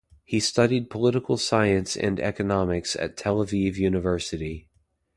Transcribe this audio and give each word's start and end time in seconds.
He 0.25 0.39
studied 0.39 0.89
Political 0.89 1.37
Science 1.37 1.95
and 1.95 2.19
Economics 2.19 2.95
at 2.95 3.15
Tel 3.15 3.35
Aviv 3.37 3.75
University. 3.75 4.67